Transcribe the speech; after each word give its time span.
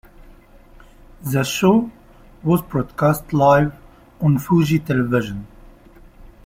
The 1.31 1.43
show 1.43 1.91
was 2.41 2.63
broadcast 2.63 3.33
live 3.33 3.75
on 4.19 4.39
Fuji 4.39 4.79
Television. 4.79 5.45